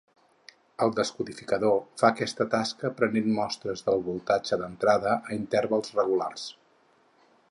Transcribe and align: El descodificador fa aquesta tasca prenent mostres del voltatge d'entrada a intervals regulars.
El 0.85 0.93
descodificador 0.99 1.75
fa 2.01 2.09
aquesta 2.13 2.47
tasca 2.55 2.91
prenent 3.01 3.29
mostres 3.37 3.85
del 3.89 4.03
voltatge 4.09 4.61
d'entrada 4.63 5.13
a 5.19 5.37
intervals 5.39 5.95
regulars. 6.01 6.49